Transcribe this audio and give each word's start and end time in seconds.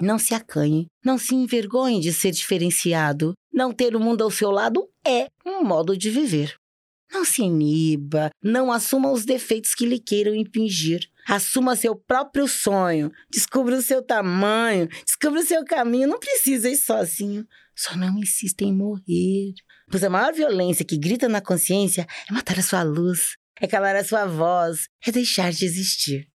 Não 0.00 0.18
se 0.18 0.34
acanhe, 0.34 0.86
não 1.04 1.16
se 1.16 1.34
envergonhe 1.34 2.00
de 2.00 2.12
ser 2.12 2.30
diferenciado. 2.30 3.32
Não 3.52 3.72
ter 3.72 3.96
o 3.96 4.00
mundo 4.00 4.22
ao 4.22 4.30
seu 4.30 4.50
lado 4.50 4.88
é 5.06 5.28
um 5.44 5.64
modo 5.64 5.96
de 5.96 6.10
viver. 6.10 6.54
Não 7.10 7.24
se 7.24 7.42
iniba, 7.42 8.30
não 8.42 8.70
assuma 8.70 9.10
os 9.10 9.24
defeitos 9.24 9.74
que 9.74 9.86
lhe 9.86 9.98
queiram 9.98 10.34
impingir. 10.34 11.08
Assuma 11.26 11.74
seu 11.74 11.96
próprio 11.96 12.46
sonho, 12.46 13.10
descubra 13.30 13.76
o 13.76 13.82
seu 13.82 14.02
tamanho, 14.02 14.88
descubra 15.04 15.40
o 15.40 15.44
seu 15.44 15.64
caminho. 15.64 16.08
Não 16.08 16.18
precisa 16.18 16.68
ir 16.68 16.76
sozinho. 16.76 17.46
Só 17.74 17.96
não 17.96 18.18
insista 18.18 18.64
em 18.64 18.72
morrer. 18.72 19.54
Pois 19.90 20.04
a 20.04 20.10
maior 20.10 20.32
violência 20.32 20.84
que 20.84 20.98
grita 20.98 21.28
na 21.28 21.40
consciência 21.40 22.06
é 22.28 22.32
matar 22.32 22.58
a 22.58 22.62
sua 22.62 22.82
luz, 22.82 23.36
é 23.60 23.66
calar 23.66 23.96
a 23.96 24.04
sua 24.04 24.26
voz, 24.26 24.88
é 25.06 25.12
deixar 25.12 25.52
de 25.52 25.64
existir. 25.64 26.28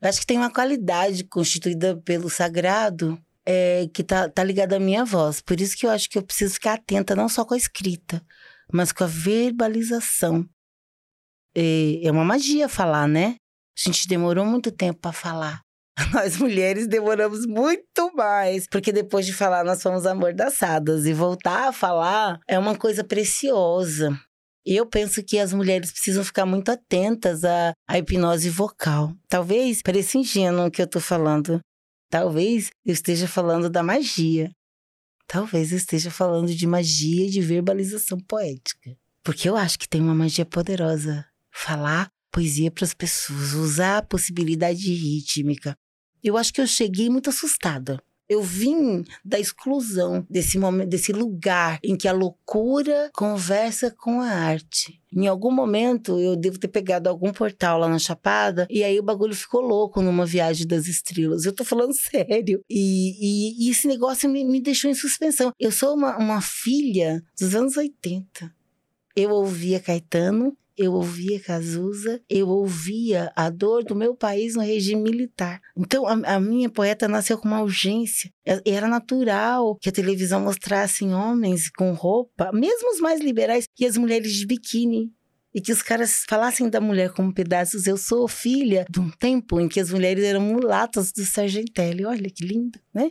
Eu 0.00 0.08
acho 0.08 0.20
que 0.20 0.26
tem 0.26 0.38
uma 0.38 0.52
qualidade 0.52 1.24
constituída 1.24 1.96
pelo 2.04 2.30
sagrado 2.30 3.20
é, 3.44 3.88
que 3.92 4.04
tá, 4.04 4.28
tá 4.28 4.44
ligada 4.44 4.76
à 4.76 4.80
minha 4.80 5.04
voz. 5.04 5.40
Por 5.40 5.60
isso 5.60 5.76
que 5.76 5.86
eu 5.86 5.90
acho 5.90 6.08
que 6.08 6.18
eu 6.18 6.22
preciso 6.22 6.54
ficar 6.54 6.74
atenta 6.74 7.16
não 7.16 7.28
só 7.28 7.44
com 7.44 7.54
a 7.54 7.56
escrita, 7.56 8.22
mas 8.72 8.92
com 8.92 9.04
a 9.04 9.06
verbalização. 9.08 10.46
É, 11.56 12.06
é 12.06 12.10
uma 12.10 12.24
magia 12.24 12.68
falar, 12.68 13.08
né? 13.08 13.36
A 13.76 13.88
gente 13.88 14.06
demorou 14.06 14.44
muito 14.44 14.70
tempo 14.70 15.00
para 15.00 15.12
falar. 15.12 15.62
Nós 16.12 16.36
mulheres 16.36 16.86
demoramos 16.86 17.46
muito 17.46 18.12
mais, 18.14 18.66
porque 18.68 18.92
depois 18.92 19.26
de 19.26 19.32
falar 19.32 19.64
nós 19.64 19.82
fomos 19.82 20.06
amordaçadas 20.06 21.06
e 21.06 21.12
voltar 21.12 21.68
a 21.68 21.72
falar 21.72 22.38
é 22.46 22.56
uma 22.56 22.76
coisa 22.76 23.02
preciosa. 23.02 24.16
Eu 24.70 24.84
penso 24.84 25.24
que 25.24 25.38
as 25.38 25.50
mulheres 25.50 25.90
precisam 25.90 26.22
ficar 26.22 26.44
muito 26.44 26.68
atentas 26.70 27.42
à, 27.42 27.72
à 27.88 27.98
hipnose 27.98 28.50
vocal. 28.50 29.16
Talvez 29.26 29.80
pareça 29.80 30.18
ingênuo 30.18 30.66
o 30.66 30.70
que 30.70 30.82
eu 30.82 30.84
estou 30.84 31.00
falando. 31.00 31.58
Talvez 32.10 32.70
eu 32.84 32.92
esteja 32.92 33.26
falando 33.26 33.70
da 33.70 33.82
magia. 33.82 34.50
Talvez 35.26 35.72
eu 35.72 35.78
esteja 35.78 36.10
falando 36.10 36.54
de 36.54 36.66
magia 36.66 37.30
de 37.30 37.40
verbalização 37.40 38.20
poética. 38.20 38.94
Porque 39.24 39.48
eu 39.48 39.56
acho 39.56 39.78
que 39.78 39.88
tem 39.88 40.02
uma 40.02 40.14
magia 40.14 40.44
poderosa. 40.44 41.24
Falar 41.50 42.10
poesia 42.30 42.70
para 42.70 42.84
as 42.84 42.92
pessoas, 42.92 43.54
usar 43.54 43.96
a 43.96 44.02
possibilidade 44.02 44.92
rítmica. 44.92 45.74
Eu 46.22 46.36
acho 46.36 46.52
que 46.52 46.60
eu 46.60 46.66
cheguei 46.66 47.08
muito 47.08 47.30
assustada. 47.30 47.98
Eu 48.28 48.42
vim 48.42 49.04
da 49.24 49.38
exclusão 49.38 50.26
desse 50.28 50.58
momento, 50.58 50.88
desse 50.88 51.12
lugar 51.12 51.78
em 51.82 51.96
que 51.96 52.06
a 52.06 52.12
loucura 52.12 53.10
conversa 53.14 53.90
com 53.90 54.20
a 54.20 54.28
arte. 54.28 55.00
Em 55.14 55.26
algum 55.26 55.50
momento 55.50 56.20
eu 56.20 56.36
devo 56.36 56.58
ter 56.58 56.68
pegado 56.68 57.08
algum 57.08 57.32
portal 57.32 57.78
lá 57.78 57.88
na 57.88 57.98
Chapada 57.98 58.66
e 58.68 58.84
aí 58.84 58.98
o 58.98 59.02
bagulho 59.02 59.34
ficou 59.34 59.60
louco 59.60 60.02
numa 60.02 60.26
viagem 60.26 60.66
das 60.66 60.86
estrelas. 60.86 61.44
Eu 61.44 61.52
tô 61.52 61.64
falando 61.64 61.92
sério. 61.96 62.62
E, 62.68 63.16
e, 63.60 63.66
e 63.66 63.70
esse 63.70 63.88
negócio 63.88 64.28
me, 64.28 64.44
me, 64.44 64.60
deixou 64.60 64.90
em 64.90 64.94
suspensão. 64.94 65.52
Eu 65.58 65.72
sou 65.72 65.94
uma, 65.94 66.16
uma 66.18 66.40
filha 66.42 67.22
dos 67.38 67.54
anos 67.54 67.76
80. 67.76 68.52
Eu 69.16 69.30
ouvia 69.30 69.80
Caetano, 69.80 70.56
eu 70.78 70.92
ouvia 70.92 71.40
Cazuza, 71.40 72.22
eu 72.30 72.48
ouvia 72.48 73.32
a 73.34 73.50
dor 73.50 73.82
do 73.82 73.96
meu 73.96 74.14
país 74.14 74.54
no 74.54 74.62
regime 74.62 75.02
militar. 75.02 75.60
Então, 75.76 76.06
a, 76.06 76.36
a 76.36 76.40
minha 76.40 76.70
poeta 76.70 77.08
nasceu 77.08 77.36
com 77.36 77.48
uma 77.48 77.60
urgência. 77.60 78.32
Era 78.64 78.86
natural 78.86 79.76
que 79.80 79.88
a 79.88 79.92
televisão 79.92 80.40
mostrasse 80.40 81.04
homens 81.04 81.68
com 81.68 81.92
roupa, 81.92 82.52
mesmo 82.52 82.92
os 82.92 83.00
mais 83.00 83.20
liberais, 83.20 83.64
e 83.78 83.84
as 83.84 83.96
mulheres 83.96 84.32
de 84.32 84.46
biquíni. 84.46 85.12
E 85.52 85.60
que 85.60 85.72
os 85.72 85.82
caras 85.82 86.24
falassem 86.28 86.70
da 86.70 86.80
mulher 86.80 87.10
como 87.10 87.34
pedaços. 87.34 87.86
Eu 87.86 87.96
sou 87.96 88.28
filha 88.28 88.86
de 88.88 89.00
um 89.00 89.10
tempo 89.10 89.58
em 89.58 89.68
que 89.68 89.80
as 89.80 89.90
mulheres 89.90 90.22
eram 90.22 90.40
mulatas 90.40 91.10
do 91.10 91.24
Sargentelli. 91.24 92.04
Olha 92.04 92.30
que 92.30 92.44
lindo, 92.44 92.78
né? 92.94 93.10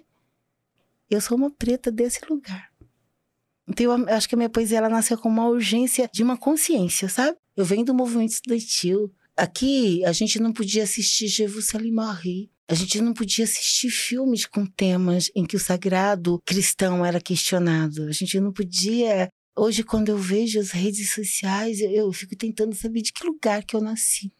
Eu 1.10 1.20
sou 1.20 1.36
uma 1.36 1.52
preta 1.52 1.92
desse 1.92 2.22
lugar. 2.30 2.70
Então, 3.68 3.86
eu 3.86 4.16
acho 4.16 4.30
que 4.30 4.36
a 4.36 4.38
minha 4.38 4.50
poesia 4.50 4.78
ela 4.78 4.88
nasceu 4.88 5.18
com 5.18 5.28
uma 5.28 5.50
urgência 5.50 6.10
de 6.14 6.24
uma 6.24 6.38
consciência, 6.38 7.10
sabe? 7.10 7.38
Eu 7.58 7.66
venho 7.66 7.84
do 7.84 7.94
movimento 7.94 8.34
estudantil. 8.34 9.12
Aqui, 9.36 10.06
a 10.06 10.12
gente 10.12 10.40
não 10.40 10.54
podia 10.54 10.84
assistir 10.84 11.28
Je 11.28 11.48
vous 11.48 11.66
salue 11.66 11.92
Marie. 11.92 12.52
A 12.68 12.76
gente 12.76 13.02
não 13.02 13.14
podia 13.14 13.46
assistir 13.46 13.90
filmes 13.90 14.46
com 14.46 14.64
temas 14.64 15.32
em 15.36 15.44
que 15.44 15.56
o 15.56 15.60
sagrado 15.60 16.40
cristão 16.46 17.04
era 17.04 17.20
questionado. 17.20 18.04
A 18.04 18.12
gente 18.12 18.40
não 18.40 18.54
podia. 18.54 19.28
Hoje, 19.58 19.84
quando 19.84 20.10
eu 20.10 20.20
vejo 20.20 20.60
as 20.60 20.70
redes 20.70 21.16
sociais, 21.16 21.80
eu, 21.80 22.14
fico 22.14 22.36
tentando 22.36 22.76
saber 22.76 23.02
de 23.02 23.12
que 23.12 23.26
lugar 23.26 23.64
que 23.64 23.76
eu 23.76 23.82
nasci. 23.82 24.32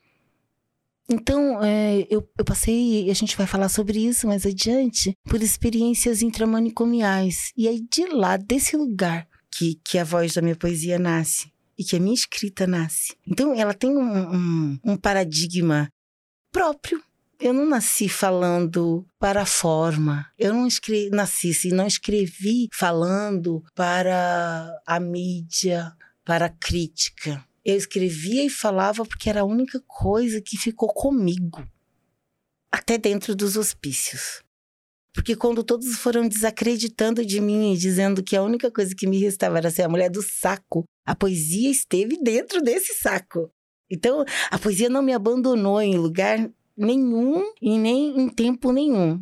Então, 1.10 1.64
é, 1.64 2.06
eu, 2.12 2.30
eu 2.38 2.46
passei, 2.46 3.10
a 3.10 3.14
gente 3.16 3.36
vai 3.36 3.48
falar 3.48 3.70
sobre 3.70 3.98
isso 3.98 4.28
mais 4.28 4.46
adiante, 4.46 5.16
por 5.24 5.42
experiências 5.42 6.22
intramanicomiais. 6.22 7.52
E 7.58 7.68
aí, 7.68 7.82
de 7.92 8.06
lá, 8.10 8.38
desse 8.38 8.78
lugar 8.78 9.28
que, 9.50 9.80
que 9.84 9.98
a 9.98 10.04
voz 10.04 10.36
da 10.36 10.42
minha 10.42 10.56
poesia 10.56 11.00
nasce 11.00 11.57
e 11.78 11.84
que 11.84 11.96
a 11.96 12.00
minha 12.00 12.14
escrita 12.14 12.66
nasce. 12.66 13.16
Então, 13.26 13.54
ela 13.54 13.74
tem 13.74 13.96
um, 13.96 14.36
um, 14.36 14.80
um 14.84 14.98
paradigma 14.98 15.92
próprio. 16.52 17.02
Eu 17.40 17.54
não 17.54 17.68
nasci 17.68 18.10
falando 18.10 19.06
para 19.20 19.44
a 19.44 19.46
forma. 19.46 20.28
Eu 20.40 20.54
não 20.54 20.66
escrevi, 20.66 21.10
nasci 21.12 21.52
e 21.66 21.72
não 21.72 21.86
escrevi 21.86 22.68
falando 22.74 23.64
para 23.76 24.76
a 24.86 25.00
mídia, 25.00 25.94
para 26.26 26.48
a 26.48 26.50
crítica. 26.50 27.46
Eu 27.64 27.76
escrevia 27.76 28.44
e 28.44 28.50
falava 28.50 29.06
porque 29.06 29.30
era 29.30 29.42
a 29.42 29.46
única 29.46 29.80
coisa 29.86 30.42
que 30.42 30.58
ficou 30.58 30.90
comigo, 30.90 31.68
até 32.72 32.98
dentro 32.98 33.36
dos 33.36 33.56
hospícios. 33.56 34.42
Porque 35.18 35.36
quando 35.36 35.64
todos 35.64 35.96
foram 35.98 36.28
desacreditando 36.28 37.26
de 37.26 37.42
mim 37.42 37.74
e 37.74 37.78
dizendo 37.78 38.22
que 38.22 38.36
a 38.36 38.44
única 38.44 38.70
coisa 38.70 38.94
que 38.94 39.08
me 39.08 39.18
restava 39.18 39.58
era 39.58 39.72
ser 39.72 39.82
a 39.82 39.90
mulher 39.90 40.12
do 40.12 40.22
saco, 40.22 40.84
a 41.04 41.16
poesia 41.16 41.72
esteve 41.72 42.22
dentro 42.22 42.62
desse 42.62 42.94
saco. 42.94 43.50
Então, 43.90 44.24
a 44.52 44.60
poesia 44.60 44.90
não 44.90 45.02
me 45.02 45.12
abandonou 45.12 45.82
em 45.82 45.98
lugar 45.98 46.48
nenhum 46.78 47.52
e 47.60 47.80
nem 47.80 48.16
em 48.16 48.30
tempo 48.30 48.72
nenhum. 48.72 49.20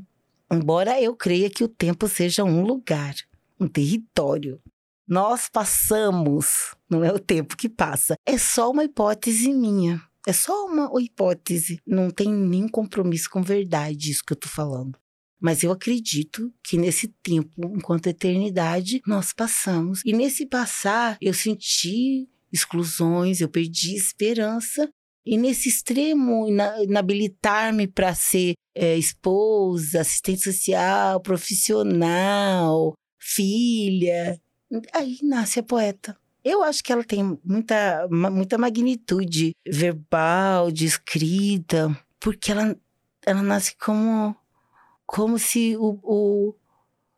Embora 0.51 1.01
eu 1.01 1.16
creia 1.16 1.50
que 1.50 1.63
o 1.63 1.69
tempo 1.69 2.09
seja 2.09 2.44
um 2.44 2.61
lugar, 2.61 3.16
um 3.57 3.66
território. 3.66 4.59
Nós 5.07 5.47
passamos, 5.47 6.75
não 6.89 7.05
é 7.05 7.13
o 7.13 7.19
tempo 7.19 7.55
que 7.55 7.69
passa. 7.69 8.16
É 8.25 8.38
só 8.38 8.69
uma 8.69 8.84
hipótese 8.84 9.53
minha. 9.53 10.03
É 10.28 10.34
só 10.34 10.66
uma 10.66 10.91
hipótese. 11.01 11.79
Não 11.88 12.11
tem 12.11 12.28
nem 12.34 12.67
compromisso 12.67 13.29
com 13.29 13.41
verdade 13.41 14.11
isso 14.11 14.25
que 14.25 14.34
eu 14.34 14.38
tô 14.38 14.50
falando. 14.50 15.00
Mas 15.45 15.61
eu 15.61 15.72
acredito 15.72 16.51
que 16.63 16.75
nesse 16.75 17.07
tempo, 17.07 17.72
enquanto 17.78 18.07
eternidade, 18.07 19.00
nós 19.06 19.31
passamos. 19.31 20.01
E 20.03 20.11
nesse 20.11 20.44
passar, 20.44 21.19
eu 21.22 21.35
senti 21.35 22.28
exclusões, 22.51 23.41
eu 23.41 23.47
perdi 23.47 23.95
esperança. 23.95 24.89
E 25.23 25.38
nesse 25.38 25.69
extremo, 25.69 26.47
inabilitar-me 26.81 27.85
para 27.85 28.16
ser 28.16 28.55
é, 28.73 28.97
esposa, 28.97 30.01
assistente 30.01 30.44
social, 30.44 31.22
profissional, 31.22 32.95
filha, 33.19 34.41
aí 34.95 35.19
nasce 35.22 35.59
a 35.59 35.63
poeta. 35.63 36.17
Eu 36.44 36.63
acho 36.63 36.84
que 36.84 36.91
ela 36.91 37.03
tem 37.03 37.38
muita, 37.45 38.07
muita 38.09 38.57
magnitude 38.57 39.51
verbal, 39.63 40.72
de 40.72 40.85
escrita, 40.85 41.95
porque 42.19 42.51
ela, 42.51 42.75
ela 43.23 43.44
nasce 43.44 43.75
como 43.78 44.35
como 45.05 45.38
se 45.38 45.75
o, 45.77 45.99
o, 46.03 46.55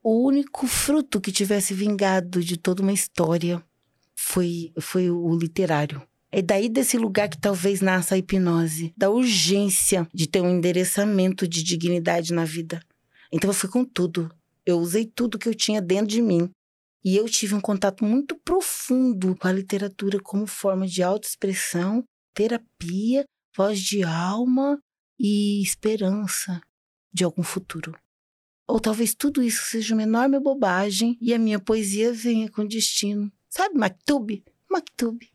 o 0.03 0.25
único 0.25 0.67
fruto 0.67 1.21
que 1.21 1.31
tivesse 1.31 1.73
vingado 1.73 2.43
de 2.43 2.57
toda 2.57 2.81
uma 2.81 2.93
história 2.93 3.63
foi, 4.15 4.71
foi 4.79 5.09
o 5.09 5.35
literário. 5.37 6.01
É 6.31 6.41
daí 6.41 6.67
desse 6.67 6.97
lugar 6.97 7.29
que 7.29 7.39
talvez 7.39 7.79
nasça 7.79 8.15
a 8.15 8.17
hipnose, 8.17 8.93
da 8.97 9.09
urgência 9.09 10.07
de 10.13 10.27
ter 10.27 10.41
um 10.41 10.49
endereçamento 10.49 11.47
de 11.47 11.63
dignidade 11.63 12.33
na 12.33 12.43
vida. 12.43 12.81
Então 13.31 13.49
eu 13.49 13.53
fui 13.53 13.69
com 13.69 13.85
tudo. 13.85 14.29
Eu 14.66 14.79
usei 14.79 15.05
tudo 15.05 15.40
que 15.40 15.47
eu 15.47 15.55
tinha 15.55 15.81
dentro 15.81 16.07
de 16.07 16.22
mim. 16.22 16.49
E 17.03 17.16
eu 17.16 17.25
tive 17.29 17.55
um 17.55 17.61
contato 17.61 18.03
muito 18.03 18.35
profundo 18.43 19.35
com 19.37 19.47
a 19.47 19.51
literatura 19.53 20.19
como 20.19 20.45
forma 20.45 20.85
de 20.85 21.01
autoexpressão, 21.01 22.03
terapia, 22.33 23.23
voz 23.55 23.79
de 23.79 24.03
alma 24.03 24.78
e 25.17 25.61
esperança 25.61 26.59
de 27.13 27.23
algum 27.23 27.43
futuro. 27.43 27.97
Ou 28.67 28.79
talvez 28.79 29.13
tudo 29.13 29.41
isso 29.41 29.63
seja 29.63 29.93
uma 29.93 30.03
enorme 30.03 30.39
bobagem 30.39 31.17
e 31.21 31.33
a 31.33 31.39
minha 31.39 31.59
poesia 31.59 32.11
venha 32.11 32.49
com 32.49 32.65
destino. 32.65 33.31
Sabe, 33.49 33.77
Maktub? 33.77 34.43
Maktub. 34.69 35.25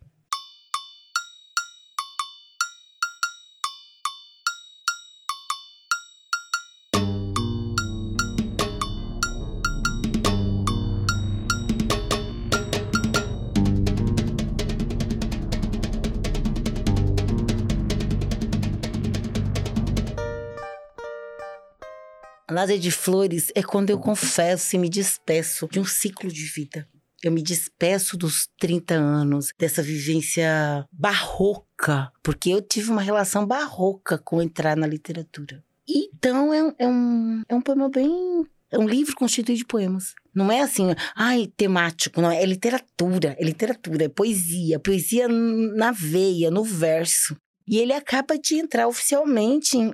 Lázaro 22.53 22.79
de 22.79 22.91
Flores 22.91 23.51
é 23.55 23.63
quando 23.63 23.91
eu 23.91 23.99
confesso 23.99 24.77
e 24.77 24.79
me 24.79 24.89
despeço 24.89 25.69
de 25.71 25.81
um 25.81 25.85
ciclo 25.85 26.31
de 26.31 26.45
vida. 26.45 26.89
Eu 27.23 27.31
me 27.31 27.43
despeço 27.43 28.17
dos 28.17 28.49
30 28.59 28.95
anos, 28.95 29.53
dessa 29.59 29.81
vivência 29.81 30.85
barroca, 30.91 32.11
porque 32.23 32.51
eu 32.51 32.61
tive 32.61 32.91
uma 32.91 33.01
relação 33.01 33.47
barroca 33.47 34.19
com 34.19 34.43
entrar 34.43 34.77
na 34.77 34.87
literatura. 34.87 35.63
Então 35.89 36.53
é, 36.53 36.75
é, 36.79 36.87
um, 36.87 37.43
é 37.49 37.55
um 37.55 37.61
poema 37.61 37.89
bem. 37.89 38.45
É 38.71 38.79
um 38.79 38.89
livro 38.89 39.15
constituído 39.15 39.59
de 39.59 39.67
poemas. 39.67 40.15
Não 40.35 40.51
é 40.51 40.63
assim, 40.63 40.95
ai, 41.15 41.47
temático, 41.57 42.21
não. 42.21 42.31
É 42.31 42.45
literatura, 42.45 43.37
é 43.39 43.45
literatura, 43.45 44.05
é 44.05 44.09
poesia. 44.09 44.81
Poesia 44.81 45.29
na 45.29 45.93
veia, 45.93 46.51
no 46.51 46.65
verso. 46.65 47.37
E 47.67 47.79
ele 47.79 47.93
acaba 47.93 48.37
de 48.39 48.57
entrar 48.57 48.89
oficialmente 48.89 49.77
em, 49.77 49.93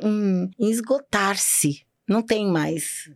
em 0.58 0.70
esgotar-se. 0.70 1.87
Não 2.08 2.22
tem 2.22 2.46
mais 2.46 3.10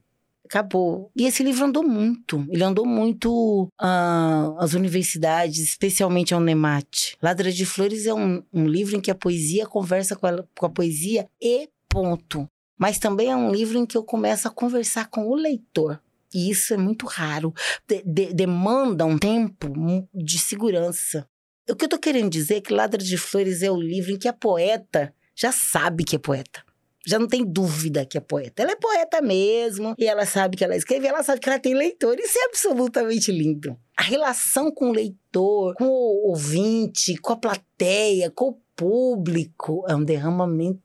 acabou. 0.52 1.10
E 1.16 1.26
esse 1.26 1.42
livro 1.42 1.64
andou 1.64 1.82
muito. 1.82 2.46
Ele 2.50 2.62
andou 2.62 2.84
muito 2.84 3.64
uh, 3.80 4.58
às 4.58 4.74
universidades, 4.74 5.60
especialmente 5.60 6.34
ao 6.34 6.40
Nemate. 6.40 7.16
Ladra 7.22 7.50
de 7.50 7.64
Flores 7.64 8.04
é 8.04 8.12
um, 8.12 8.42
um, 8.52 8.66
livro 8.66 8.94
em 8.94 9.00
que 9.00 9.10
a 9.10 9.14
poesia 9.14 9.66
conversa 9.66 10.14
com 10.14 10.26
a, 10.26 10.44
com 10.58 10.66
a 10.66 10.70
poesia 10.70 11.26
e 11.40 11.70
ponto. 11.88 12.46
Mas 12.78 12.98
também 12.98 13.30
é 13.30 13.36
um 13.36 13.50
livro 13.50 13.78
em 13.78 13.86
que 13.86 13.96
eu 13.96 14.04
começo 14.04 14.46
a 14.46 14.50
conversar 14.50 15.08
com 15.08 15.26
o 15.26 15.34
leitor. 15.34 15.98
E 16.34 16.50
isso 16.50 16.74
é 16.74 16.76
muito 16.76 17.06
raro. 17.06 17.54
De, 17.88 18.02
de, 18.04 18.34
demanda 18.34 19.06
um 19.06 19.18
tempo 19.18 19.72
de 20.14 20.38
segurança. 20.38 21.26
O 21.68 21.74
que 21.74 21.84
eu 21.84 21.88
tô 21.88 21.98
querendo 21.98 22.28
dizer 22.28 22.56
é 22.56 22.60
que 22.60 22.74
Ladra 22.74 23.02
de 23.02 23.16
Flores 23.16 23.62
é 23.62 23.70
o 23.70 23.80
livro 23.80 24.12
em 24.12 24.18
que 24.18 24.28
a 24.28 24.32
poeta 24.32 25.14
já 25.34 25.50
sabe 25.50 26.04
que 26.04 26.16
é 26.16 26.18
poeta 26.18 26.62
já 27.06 27.18
não 27.18 27.26
tem 27.26 27.44
dúvida 27.44 28.06
que 28.06 28.16
é 28.16 28.20
poeta. 28.20 28.62
Ela 28.62 28.72
é 28.72 28.76
poeta 28.76 29.20
mesmo, 29.20 29.94
e 29.98 30.06
ela 30.06 30.24
sabe 30.24 30.56
que 30.56 30.64
ela 30.64 30.76
escreve, 30.76 31.06
ela 31.06 31.22
sabe 31.22 31.40
que 31.40 31.48
ela 31.48 31.58
tem 31.58 31.74
leitor. 31.74 32.18
Isso 32.18 32.38
é 32.38 32.44
absolutamente 32.44 33.32
lindo. 33.32 33.76
A 33.96 34.02
relação 34.02 34.70
com 34.70 34.90
o 34.90 34.92
leitor, 34.92 35.74
com 35.74 35.84
o 35.84 36.28
ouvinte, 36.28 37.16
com 37.16 37.32
a 37.32 37.36
plateia, 37.36 38.30
com 38.30 38.50
o 38.50 38.60
público, 38.76 39.84
é 39.88 39.94
um 39.94 40.04
derramamento. 40.04 40.82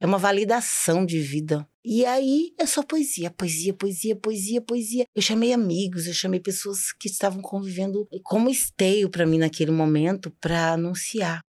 É 0.00 0.06
uma 0.06 0.18
validação 0.18 1.06
de 1.06 1.20
vida. 1.20 1.66
E 1.84 2.04
aí 2.04 2.54
é 2.58 2.64
só 2.66 2.82
poesia, 2.82 3.30
poesia, 3.30 3.74
poesia, 3.74 4.16
poesia, 4.16 4.60
poesia. 4.60 5.06
Eu 5.14 5.20
chamei 5.22 5.52
amigos, 5.52 6.06
eu 6.06 6.14
chamei 6.14 6.40
pessoas 6.40 6.92
que 6.92 7.08
estavam 7.08 7.42
convivendo 7.42 8.08
como 8.22 8.48
esteio 8.48 9.10
para 9.10 9.26
mim 9.26 9.38
naquele 9.38 9.70
momento 9.70 10.30
para 10.40 10.72
anunciar 10.72 11.40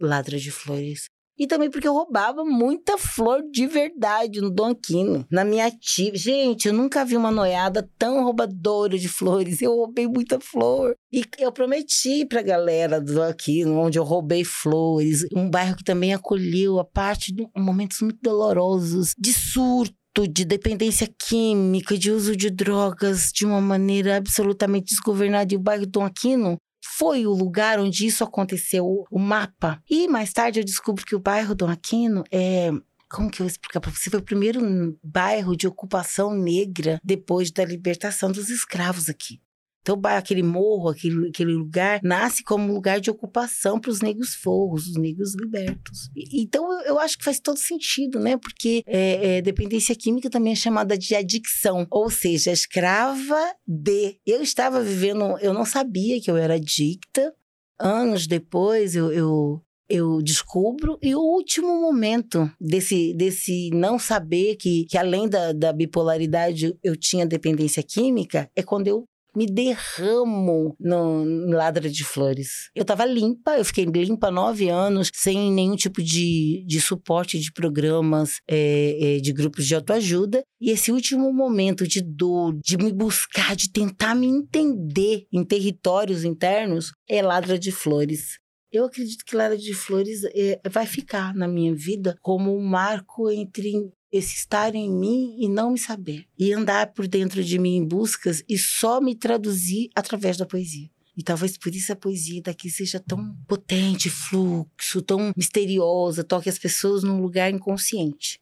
Ladra 0.00 0.38
de 0.38 0.50
Flores. 0.50 1.04
E 1.38 1.46
também 1.46 1.70
porque 1.70 1.88
eu 1.88 1.94
roubava 1.94 2.44
muita 2.44 2.98
flor 2.98 3.42
de 3.50 3.66
verdade 3.66 4.40
no 4.40 4.50
Dom 4.50 4.70
Aquino. 4.70 5.26
Na 5.30 5.44
minha 5.44 5.70
tia. 5.70 6.14
Gente, 6.14 6.68
eu 6.68 6.74
nunca 6.74 7.04
vi 7.04 7.16
uma 7.16 7.30
noiada 7.30 7.88
tão 7.98 8.22
roubadora 8.22 8.98
de 8.98 9.08
flores. 9.08 9.62
Eu 9.62 9.74
roubei 9.74 10.06
muita 10.06 10.38
flor. 10.38 10.94
E 11.12 11.24
eu 11.38 11.50
prometi 11.50 12.26
pra 12.26 12.42
galera 12.42 13.00
do 13.00 13.14
Dom 13.14 13.22
Aquino, 13.22 13.78
onde 13.78 13.98
eu 13.98 14.04
roubei 14.04 14.44
flores. 14.44 15.26
Um 15.34 15.48
bairro 15.48 15.76
que 15.76 15.84
também 15.84 16.12
acolheu 16.12 16.78
a 16.78 16.84
parte 16.84 17.32
de 17.32 17.46
momentos 17.56 18.00
muito 18.00 18.18
dolorosos 18.22 19.14
de 19.18 19.32
surto 19.32 19.94
de 20.30 20.44
dependência 20.44 21.08
química, 21.18 21.96
de 21.96 22.10
uso 22.10 22.36
de 22.36 22.50
drogas 22.50 23.30
de 23.32 23.46
uma 23.46 23.60
maneira 23.60 24.18
absolutamente 24.18 24.90
desgovernada. 24.90 25.54
E 25.54 25.56
o 25.56 25.60
bairro 25.60 25.86
Dom 25.86 26.04
Aquino 26.04 26.58
foi 26.96 27.26
o 27.26 27.32
lugar 27.32 27.80
onde 27.80 28.06
isso 28.06 28.22
aconteceu, 28.22 29.04
o 29.10 29.18
mapa. 29.18 29.82
E 29.88 30.06
mais 30.08 30.32
tarde 30.32 30.60
eu 30.60 30.64
descubro 30.64 31.04
que 31.04 31.16
o 31.16 31.20
bairro 31.20 31.54
Dom 31.54 31.70
Aquino 31.70 32.22
é 32.30 32.70
como 33.10 33.30
que 33.30 33.42
eu 33.42 33.46
explicar 33.46 33.80
para 33.80 33.90
você? 33.90 34.08
Foi 34.08 34.20
o 34.20 34.24
primeiro 34.24 34.98
bairro 35.02 35.54
de 35.54 35.66
ocupação 35.66 36.34
negra 36.34 36.98
depois 37.04 37.50
da 37.50 37.64
libertação 37.64 38.32
dos 38.32 38.48
escravos 38.48 39.08
aqui. 39.08 39.38
Então, 39.82 40.00
aquele 40.04 40.44
morro, 40.44 40.88
aquele, 40.88 41.28
aquele 41.28 41.52
lugar, 41.52 42.00
nasce 42.04 42.44
como 42.44 42.72
lugar 42.72 43.00
de 43.00 43.10
ocupação 43.10 43.80
para 43.80 43.90
os 43.90 44.00
negros 44.00 44.34
forros, 44.34 44.86
os 44.86 44.96
negros 44.96 45.34
libertos. 45.34 46.08
então, 46.32 46.72
eu, 46.72 46.92
eu, 46.92 46.98
acho 47.00 47.18
que 47.18 47.24
faz 47.24 47.40
todo 47.40 47.58
sentido, 47.58 48.20
né? 48.20 48.36
Porque 48.36 48.84
é, 48.86 49.38
é, 49.38 49.42
dependência 49.42 49.94
química 49.96 50.30
também 50.30 50.52
é 50.52 50.56
chamada 50.56 50.96
de 50.96 51.16
adicção, 51.16 51.86
ou 51.90 52.08
seja, 52.08 52.52
escrava 52.52 53.54
de. 53.66 54.18
Eu 54.24 54.40
estava 54.40 54.80
vivendo, 54.80 55.36
eu 55.40 55.52
não 55.52 55.64
sabia 55.64 56.20
que 56.20 56.30
eu 56.30 56.36
era 56.36 56.54
adicta. 56.54 57.34
Anos 57.80 58.28
depois, 58.28 58.94
eu, 58.94 59.12
eu 59.12 59.60
eu 59.92 60.22
descubro. 60.22 60.98
E 61.02 61.14
o 61.14 61.20
último 61.20 61.78
momento 61.78 62.50
desse, 62.58 63.12
desse 63.12 63.68
não 63.74 63.98
saber 63.98 64.56
que, 64.56 64.86
que 64.86 64.96
além 64.96 65.28
da, 65.28 65.52
da 65.52 65.70
bipolaridade 65.70 66.74
eu 66.82 66.96
tinha 66.96 67.26
dependência 67.26 67.82
química 67.82 68.50
é 68.56 68.62
quando 68.62 68.88
eu 68.88 69.04
me 69.34 69.46
derramo 69.46 70.76
no, 70.78 71.50
Ladra 71.50 71.88
de 71.88 72.04
Flores. 72.04 72.70
Eu 72.74 72.84
tava 72.84 73.04
limpa, 73.04 73.58
eu 73.58 73.64
fiquei 73.64 73.84
limpa 73.84 74.30
nove 74.30 74.68
anos, 74.68 75.10
sem 75.14 75.50
nenhum 75.50 75.76
tipo 75.76 76.02
de, 76.02 76.64
de 76.66 76.80
suporte 76.80 77.38
de 77.38 77.52
programas, 77.52 78.40
é, 78.48 79.16
é, 79.16 79.20
de 79.20 79.32
grupos 79.32 79.66
de 79.66 79.74
autoajuda. 79.74 80.42
E 80.60 80.70
esse 80.70 80.92
último 80.92 81.32
momento 81.32 81.86
de 81.86 82.02
dor, 82.02 82.58
de 82.62 82.76
me 82.76 82.92
buscar, 82.92 83.56
de 83.56 83.70
tentar 83.70 84.14
me 84.14 84.26
entender 84.26 85.26
em 85.32 85.44
territórios 85.44 86.24
internos, 86.24 86.92
é 87.08 87.22
Ladra 87.22 87.58
de 87.58 87.72
Flores. 87.72 88.38
Eu 88.70 88.86
acredito 88.86 89.24
que 89.26 89.36
Ladra 89.36 89.58
de 89.58 89.74
Flores 89.74 90.24
é, 90.34 90.58
vai 90.70 90.86
ficar 90.86 91.34
na 91.34 91.46
minha 91.46 91.74
vida 91.74 92.16
como 92.22 92.56
um 92.56 92.62
marco 92.62 93.30
entre 93.30 93.72
esse 94.12 94.34
estar 94.34 94.74
em 94.74 94.90
mim 94.90 95.36
e 95.40 95.48
não 95.48 95.72
me 95.72 95.78
saber. 95.78 96.26
E 96.38 96.52
andar 96.52 96.92
por 96.92 97.08
dentro 97.08 97.42
de 97.42 97.58
mim 97.58 97.76
em 97.76 97.84
buscas 97.84 98.44
e 98.46 98.58
só 98.58 99.00
me 99.00 99.14
traduzir 99.16 99.88
através 99.94 100.36
da 100.36 100.44
poesia. 100.44 100.90
E 101.16 101.22
talvez 101.22 101.56
por 101.56 101.74
isso 101.74 101.92
a 101.92 101.96
poesia 101.96 102.42
daqui 102.42 102.70
seja 102.70 103.00
tão 103.00 103.34
potente, 103.46 104.10
fluxo, 104.10 105.00
tão 105.02 105.32
misteriosa, 105.36 106.22
toque 106.22 106.48
as 106.48 106.58
pessoas 106.58 107.02
num 107.02 107.20
lugar 107.20 107.50
inconsciente. 107.50 108.40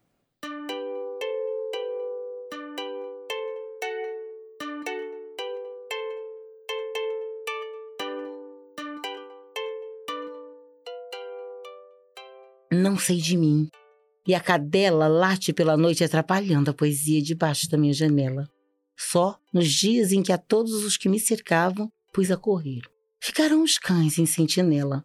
Não 12.73 12.96
sei 12.96 13.19
de 13.19 13.37
mim, 13.37 13.69
e 14.30 14.34
a 14.34 14.38
cadela 14.38 15.08
late 15.08 15.52
pela 15.52 15.76
noite 15.76 16.04
atrapalhando 16.04 16.70
a 16.70 16.74
poesia 16.74 17.20
debaixo 17.20 17.68
da 17.68 17.76
minha 17.76 17.92
janela. 17.92 18.48
Só 18.96 19.36
nos 19.52 19.68
dias 19.68 20.12
em 20.12 20.22
que 20.22 20.32
a 20.32 20.38
todos 20.38 20.84
os 20.84 20.96
que 20.96 21.08
me 21.08 21.18
cercavam 21.18 21.90
pus 22.12 22.30
a 22.30 22.37
correr. 22.37 22.80
Ficaram 23.20 23.60
os 23.60 23.76
cães 23.76 24.18
em 24.18 24.26
sentinela. 24.26 25.04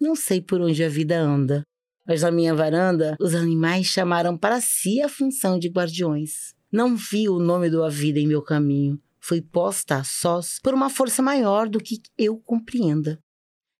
Não 0.00 0.16
sei 0.16 0.42
por 0.42 0.60
onde 0.60 0.82
a 0.82 0.88
vida 0.88 1.16
anda, 1.16 1.62
mas 2.04 2.22
na 2.22 2.32
minha 2.32 2.52
varanda 2.52 3.16
os 3.20 3.32
animais 3.36 3.86
chamaram 3.86 4.36
para 4.36 4.60
si 4.60 5.00
a 5.00 5.08
função 5.08 5.56
de 5.56 5.68
guardiões. 5.68 6.52
Não 6.72 6.96
vi 6.96 7.28
o 7.28 7.38
nome 7.38 7.70
da 7.70 7.88
vida 7.88 8.18
em 8.18 8.26
meu 8.26 8.42
caminho. 8.42 9.00
Foi 9.20 9.40
posta 9.40 9.98
a 9.98 10.04
sós 10.04 10.58
por 10.60 10.74
uma 10.74 10.90
força 10.90 11.22
maior 11.22 11.68
do 11.68 11.78
que 11.78 12.02
eu 12.18 12.38
compreenda. 12.38 13.20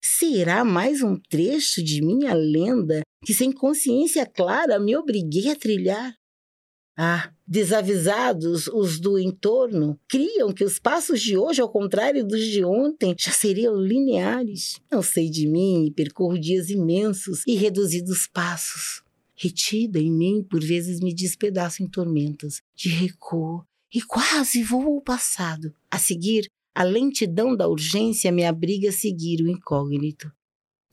Será 0.07 0.63
mais 0.63 1.01
um 1.01 1.17
trecho 1.17 1.83
de 1.83 1.99
minha 1.99 2.31
lenda 2.31 3.01
que, 3.25 3.33
sem 3.33 3.51
consciência 3.51 4.23
clara, 4.23 4.79
me 4.79 4.95
obriguei 4.95 5.49
a 5.49 5.55
trilhar? 5.55 6.13
Ah, 6.95 7.33
desavisados, 7.45 8.67
os 8.67 8.99
do 8.99 9.17
entorno 9.17 9.99
criam 10.07 10.53
que 10.53 10.63
os 10.63 10.77
passos 10.77 11.19
de 11.19 11.35
hoje, 11.35 11.59
ao 11.59 11.71
contrário 11.71 12.23
dos 12.23 12.45
de 12.45 12.63
ontem, 12.63 13.15
já 13.19 13.31
seriam 13.31 13.81
lineares. 13.81 14.79
Não 14.91 15.01
sei 15.01 15.27
de 15.27 15.47
mim 15.47 15.87
e 15.87 15.91
percorro 15.91 16.37
dias 16.37 16.69
imensos 16.69 17.41
e 17.47 17.55
reduzidos 17.55 18.27
passos. 18.27 19.03
Retida 19.33 19.97
em 19.97 20.11
mim, 20.11 20.45
por 20.47 20.63
vezes 20.63 20.99
me 20.99 21.15
despedaço 21.15 21.81
em 21.81 21.87
tormentas, 21.87 22.61
de 22.75 22.89
recuo 22.89 23.65
e 23.91 24.03
quase 24.03 24.61
voo 24.61 24.97
ao 24.97 25.01
passado. 25.01 25.73
A 25.89 25.97
seguir, 25.97 26.47
a 26.75 26.83
lentidão 26.83 27.55
da 27.55 27.69
urgência 27.69 28.31
me 28.31 28.43
abriga 28.43 28.89
a 28.89 28.91
seguir 28.91 29.41
o 29.41 29.49
incógnito. 29.49 30.29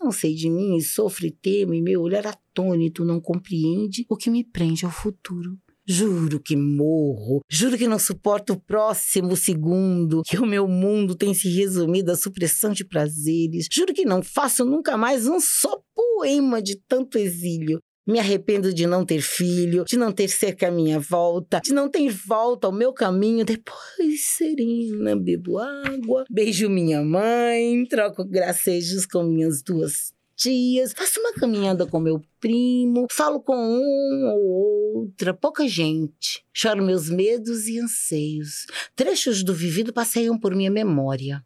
Não 0.00 0.12
sei 0.12 0.34
de 0.34 0.48
mim, 0.48 0.80
sofro 0.80 1.26
e 1.26 1.30
temo, 1.30 1.74
e 1.74 1.82
meu 1.82 2.00
olhar 2.00 2.26
atônito 2.26 3.04
não 3.04 3.20
compreende 3.20 4.06
o 4.08 4.16
que 4.16 4.30
me 4.30 4.44
prende 4.44 4.84
ao 4.84 4.92
futuro. 4.92 5.58
Juro 5.84 6.38
que 6.38 6.54
morro, 6.54 7.40
juro 7.50 7.76
que 7.76 7.88
não 7.88 7.98
suporto 7.98 8.52
o 8.52 8.60
próximo 8.60 9.36
segundo, 9.36 10.22
que 10.24 10.38
o 10.38 10.46
meu 10.46 10.68
mundo 10.68 11.16
tem 11.16 11.34
se 11.34 11.48
resumido 11.48 12.12
à 12.12 12.16
supressão 12.16 12.72
de 12.72 12.84
prazeres. 12.84 13.66
Juro 13.70 13.92
que 13.92 14.04
não 14.04 14.22
faço 14.22 14.64
nunca 14.64 14.96
mais 14.96 15.26
um 15.26 15.40
só 15.40 15.82
poema 15.92 16.62
de 16.62 16.76
tanto 16.86 17.18
exílio. 17.18 17.80
Me 18.06 18.18
arrependo 18.18 18.74
de 18.74 18.86
não 18.86 19.04
ter 19.04 19.20
filho, 19.20 19.84
de 19.84 19.96
não 19.96 20.10
ter 20.10 20.28
cerca 20.28 20.68
à 20.68 20.70
minha 20.70 20.98
volta, 20.98 21.60
de 21.62 21.72
não 21.72 21.88
ter 21.88 22.10
volta 22.10 22.66
ao 22.66 22.72
meu 22.72 22.92
caminho. 22.92 23.44
Depois, 23.44 24.24
serena, 24.24 25.14
bebo 25.14 25.58
água, 25.58 26.24
beijo 26.28 26.68
minha 26.68 27.02
mãe, 27.02 27.86
troco 27.86 28.24
gracejos 28.24 29.06
com 29.06 29.22
minhas 29.22 29.62
duas 29.62 30.12
tias, 30.42 30.92
faço 30.92 31.20
uma 31.20 31.32
caminhada 31.34 31.86
com 31.86 32.00
meu 32.00 32.20
primo, 32.40 33.06
falo 33.10 33.40
com 33.40 33.54
um 33.54 34.26
ou 34.26 35.02
outra, 35.02 35.32
pouca 35.32 35.68
gente. 35.68 36.44
Choro 36.52 36.82
meus 36.82 37.08
medos 37.08 37.68
e 37.68 37.78
anseios. 37.78 38.66
Trechos 38.96 39.44
do 39.44 39.54
vivido 39.54 39.92
passeiam 39.92 40.36
por 40.36 40.54
minha 40.56 40.70
memória. 40.70 41.44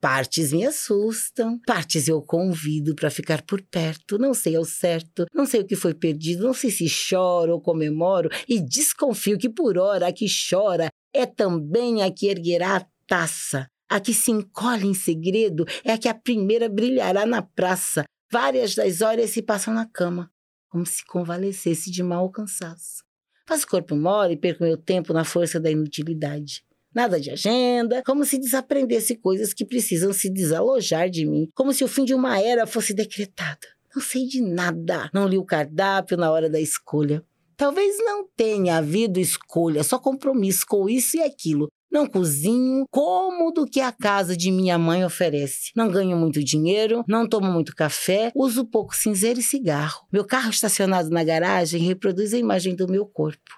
Partes 0.00 0.50
me 0.50 0.64
assustam, 0.64 1.60
partes 1.66 2.08
eu 2.08 2.22
convido 2.22 2.94
para 2.94 3.10
ficar 3.10 3.42
por 3.42 3.60
perto. 3.60 4.18
Não 4.18 4.32
sei 4.32 4.56
ao 4.56 4.64
certo, 4.64 5.26
não 5.34 5.44
sei 5.44 5.60
o 5.60 5.66
que 5.66 5.76
foi 5.76 5.92
perdido, 5.92 6.44
não 6.44 6.54
sei 6.54 6.70
se 6.70 6.88
choro 6.88 7.52
ou 7.52 7.60
comemoro 7.60 8.30
e 8.48 8.58
desconfio 8.58 9.36
que 9.36 9.50
por 9.50 9.76
hora 9.76 10.08
a 10.08 10.12
que 10.12 10.24
chora 10.26 10.88
é 11.14 11.26
também 11.26 12.02
a 12.02 12.10
que 12.10 12.28
erguerá 12.28 12.76
a 12.76 12.86
taça. 13.06 13.66
A 13.90 14.00
que 14.00 14.14
se 14.14 14.30
encolhe 14.30 14.86
em 14.86 14.94
segredo 14.94 15.66
é 15.84 15.92
a 15.92 15.98
que 15.98 16.08
a 16.08 16.14
primeira 16.14 16.66
brilhará 16.68 17.26
na 17.26 17.42
praça. 17.42 18.04
Várias 18.32 18.74
das 18.74 19.02
horas 19.02 19.30
se 19.30 19.42
passam 19.42 19.74
na 19.74 19.84
cama, 19.84 20.30
como 20.70 20.86
se 20.86 21.04
convalescesse 21.04 21.90
de 21.90 22.02
mau 22.02 22.30
cansaço. 22.30 23.04
Faz 23.46 23.64
o 23.64 23.66
corpo 23.66 23.96
mole 23.96 24.34
e 24.34 24.36
perco 24.36 24.62
meu 24.62 24.78
tempo 24.78 25.12
na 25.12 25.24
força 25.24 25.60
da 25.60 25.70
inutilidade. 25.70 26.62
Nada 26.94 27.20
de 27.20 27.30
agenda, 27.30 28.02
como 28.04 28.24
se 28.24 28.38
desaprendesse 28.38 29.14
coisas 29.16 29.54
que 29.54 29.64
precisam 29.64 30.12
se 30.12 30.28
desalojar 30.28 31.08
de 31.08 31.24
mim, 31.24 31.48
como 31.54 31.72
se 31.72 31.84
o 31.84 31.88
fim 31.88 32.04
de 32.04 32.14
uma 32.14 32.40
era 32.40 32.66
fosse 32.66 32.92
decretado. 32.92 33.66
Não 33.94 34.02
sei 34.02 34.26
de 34.26 34.40
nada. 34.40 35.10
Não 35.12 35.26
li 35.26 35.38
o 35.38 35.44
cardápio 35.44 36.16
na 36.16 36.30
hora 36.30 36.50
da 36.50 36.60
escolha. 36.60 37.24
Talvez 37.56 37.98
não 37.98 38.26
tenha 38.36 38.78
havido 38.78 39.20
escolha, 39.20 39.84
só 39.84 39.98
compromisso 39.98 40.64
com 40.66 40.88
isso 40.88 41.16
e 41.16 41.22
aquilo. 41.22 41.68
Não 41.90 42.06
cozinho 42.06 42.86
como 42.90 43.52
do 43.52 43.66
que 43.66 43.80
a 43.80 43.92
casa 43.92 44.36
de 44.36 44.50
minha 44.50 44.78
mãe 44.78 45.04
oferece. 45.04 45.70
Não 45.76 45.90
ganho 45.90 46.16
muito 46.16 46.42
dinheiro, 46.42 47.04
não 47.06 47.28
tomo 47.28 47.52
muito 47.52 47.74
café, 47.74 48.32
uso 48.34 48.64
pouco 48.64 48.96
cinzeiro 48.96 49.40
e 49.40 49.42
cigarro. 49.42 50.06
Meu 50.12 50.24
carro 50.24 50.50
estacionado 50.50 51.10
na 51.10 51.22
garagem 51.22 51.82
reproduz 51.82 52.32
a 52.32 52.38
imagem 52.38 52.74
do 52.74 52.88
meu 52.88 53.04
corpo. 53.04 53.50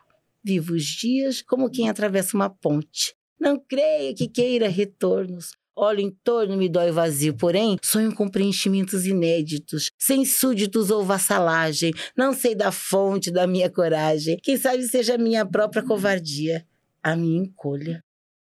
Vivo 0.42 0.74
os 0.74 0.84
dias 0.84 1.40
como 1.40 1.70
quem 1.70 1.88
atravessa 1.88 2.36
uma 2.36 2.50
ponte. 2.50 3.14
Não 3.42 3.58
creia 3.58 4.14
que 4.14 4.28
queira 4.28 4.68
retornos. 4.68 5.50
Olho 5.74 5.98
em 5.98 6.12
torno, 6.22 6.56
me 6.56 6.68
dói 6.68 6.92
vazio, 6.92 7.34
porém 7.34 7.76
sonho 7.82 8.14
com 8.14 8.28
preenchimentos 8.28 9.04
inéditos, 9.04 9.90
sem 9.98 10.24
súditos 10.24 10.92
ou 10.92 11.02
vassalagem. 11.02 11.92
Não 12.16 12.32
sei 12.32 12.54
da 12.54 12.70
fonte 12.70 13.32
da 13.32 13.44
minha 13.44 13.68
coragem. 13.68 14.38
Quem 14.40 14.56
sabe 14.56 14.84
seja 14.84 15.18
minha 15.18 15.44
própria 15.44 15.82
covardia, 15.82 16.64
a 17.02 17.16
minha 17.16 17.42
encolha. 17.42 18.04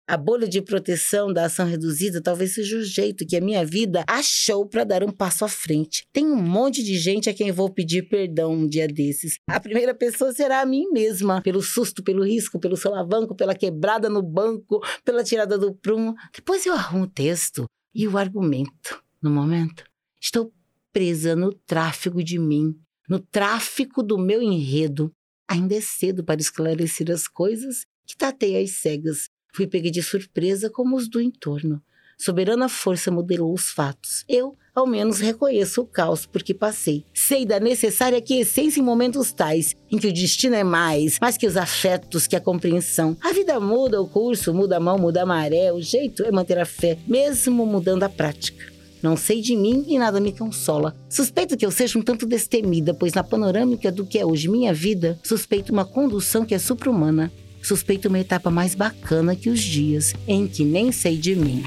A 0.05 0.17
bolha 0.17 0.49
de 0.49 0.61
proteção 0.61 1.31
da 1.31 1.45
ação 1.45 1.65
reduzida 1.65 2.21
talvez 2.21 2.53
seja 2.53 2.77
o 2.77 2.83
jeito 2.83 3.25
que 3.25 3.37
a 3.37 3.41
minha 3.41 3.65
vida 3.65 4.03
achou 4.05 4.67
para 4.67 4.83
dar 4.83 5.01
um 5.01 5.09
passo 5.09 5.45
à 5.45 5.47
frente. 5.47 6.05
Tem 6.11 6.25
um 6.25 6.35
monte 6.35 6.83
de 6.83 6.97
gente 6.97 7.29
a 7.29 7.33
quem 7.33 7.53
vou 7.53 7.71
pedir 7.71 8.09
perdão 8.09 8.51
um 8.51 8.67
dia 8.67 8.85
desses. 8.85 9.35
A 9.47 9.61
primeira 9.61 9.95
pessoa 9.95 10.33
será 10.33 10.59
a 10.59 10.65
mim 10.65 10.89
mesma, 10.91 11.41
pelo 11.41 11.61
susto, 11.61 12.03
pelo 12.03 12.21
risco, 12.21 12.59
pelo 12.59 12.75
solavanco, 12.75 13.33
pela 13.33 13.55
quebrada 13.55 14.09
no 14.09 14.21
banco, 14.21 14.81
pela 15.05 15.23
tirada 15.23 15.57
do 15.57 15.73
prumo. 15.73 16.13
Depois 16.35 16.65
eu 16.65 16.73
arrumo 16.73 17.05
o 17.05 17.09
texto 17.09 17.65
e 17.95 18.05
o 18.05 18.17
argumento. 18.17 19.01
No 19.21 19.29
momento, 19.29 19.85
estou 20.21 20.51
presa 20.91 21.33
no 21.33 21.53
tráfego 21.53 22.21
de 22.21 22.37
mim, 22.37 22.75
no 23.07 23.19
tráfico 23.19 24.03
do 24.03 24.17
meu 24.17 24.41
enredo. 24.41 25.13
Ainda 25.47 25.75
é 25.75 25.81
cedo 25.81 26.25
para 26.25 26.41
esclarecer 26.41 27.09
as 27.09 27.25
coisas 27.25 27.85
que 28.05 28.17
tatei 28.17 28.61
às 28.61 28.71
cegas 28.71 29.29
Fui 29.55 29.67
pega 29.67 29.91
de 29.91 30.01
surpresa 30.01 30.67
como 30.67 30.95
os 30.95 31.07
do 31.07 31.21
entorno. 31.21 31.79
Soberana 32.17 32.67
força 32.67 33.11
modelou 33.11 33.53
os 33.53 33.69
fatos. 33.69 34.25
Eu, 34.27 34.55
ao 34.73 34.87
menos, 34.87 35.19
reconheço 35.19 35.81
o 35.81 35.85
caos 35.85 36.25
porque 36.25 36.55
passei. 36.55 37.05
Sei 37.13 37.45
da 37.45 37.59
necessária 37.59 38.19
quiescência 38.19 38.79
em 38.79 38.83
momentos 38.83 39.31
tais, 39.31 39.75
em 39.91 39.99
que 39.99 40.07
o 40.07 40.13
destino 40.13 40.55
é 40.55 40.63
mais, 40.63 41.19
mais 41.19 41.37
que 41.37 41.45
os 41.45 41.55
afetos, 41.55 42.25
que 42.25 42.35
a 42.35 42.41
compreensão. 42.41 43.15
A 43.21 43.31
vida 43.31 43.59
muda 43.59 44.01
o 44.01 44.07
curso, 44.07 44.55
muda 44.55 44.77
a 44.77 44.79
mão, 44.79 44.97
muda 44.97 45.21
a 45.21 45.25
maré. 45.25 45.71
O 45.71 45.79
jeito 45.79 46.23
é 46.23 46.31
manter 46.31 46.57
a 46.57 46.65
fé, 46.65 46.97
mesmo 47.07 47.63
mudando 47.63 48.01
a 48.01 48.09
prática. 48.09 48.73
Não 49.03 49.15
sei 49.15 49.39
de 49.39 49.55
mim 49.55 49.85
e 49.87 49.99
nada 49.99 50.19
me 50.19 50.31
consola. 50.31 50.95
Suspeito 51.07 51.55
que 51.55 51.65
eu 51.65 51.69
seja 51.69 51.99
um 51.99 52.01
tanto 52.01 52.25
destemida, 52.25 52.91
pois 52.91 53.13
na 53.13 53.23
panorâmica 53.23 53.91
do 53.91 54.03
que 54.03 54.17
é 54.17 54.25
hoje 54.25 54.47
minha 54.47 54.73
vida, 54.73 55.19
suspeito 55.21 55.71
uma 55.71 55.85
condução 55.85 56.43
que 56.43 56.55
é 56.55 56.59
supra-humana 56.59 57.31
suspeito 57.63 58.09
uma 58.09 58.19
etapa 58.19 58.51
mais 58.51 58.75
bacana 58.75 59.35
que 59.35 59.49
os 59.49 59.59
dias 59.61 60.13
em 60.27 60.47
que 60.47 60.63
nem 60.63 60.91
sei 60.91 61.17
de 61.17 61.35
mim. 61.35 61.63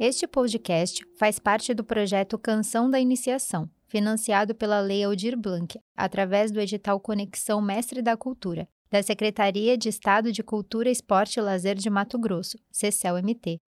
Este 0.00 0.28
podcast 0.28 1.04
faz 1.16 1.40
parte 1.40 1.74
do 1.74 1.82
projeto 1.82 2.38
Canção 2.38 2.88
da 2.88 3.00
Iniciação, 3.00 3.68
financiado 3.88 4.54
pela 4.54 4.78
Lei 4.78 5.02
Aldir 5.02 5.36
Blanc, 5.36 5.76
através 5.96 6.52
do 6.52 6.60
edital 6.60 7.00
Conexão 7.00 7.60
Mestre 7.60 8.00
da 8.00 8.16
Cultura, 8.16 8.68
da 8.88 9.02
Secretaria 9.02 9.76
de 9.76 9.88
Estado 9.88 10.30
de 10.30 10.40
Cultura, 10.40 10.88
Esporte 10.88 11.40
e 11.40 11.42
Lazer 11.42 11.74
de 11.74 11.90
Mato 11.90 12.16
Grosso, 12.16 12.56
CECEL-MT. 12.70 13.58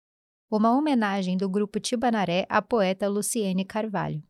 Uma 0.49 0.73
homenagem 0.73 1.37
do 1.37 1.49
grupo 1.49 1.81
Tibanaré 1.81 2.47
à 2.49 2.63
poeta 2.63 3.09
Luciene 3.09 3.65
Carvalho. 3.65 4.23